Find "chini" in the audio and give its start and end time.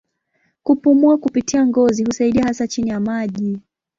2.67-2.89